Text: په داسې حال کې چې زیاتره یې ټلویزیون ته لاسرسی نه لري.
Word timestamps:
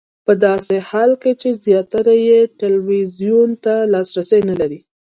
په 0.25 0.33
داسې 0.45 0.75
حال 0.89 1.11
کې 1.21 1.31
چې 1.41 1.49
زیاتره 1.65 2.15
یې 2.27 2.39
ټلویزیون 2.59 3.49
ته 3.63 3.73
لاسرسی 3.93 4.39
نه 4.49 4.55
لري. 4.59 4.79